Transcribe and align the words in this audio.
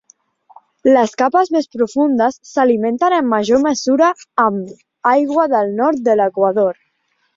Les 0.95 1.11
capes 1.21 1.51
més 1.55 1.67
profundes 1.75 2.39
s'alimenten 2.53 3.15
en 3.19 3.29
major 3.35 3.61
mesura 3.67 4.09
amb 4.47 5.13
aigua 5.15 5.47
del 5.53 5.71
nord 5.83 6.03
de 6.09 6.17
l'equador. 6.23 6.83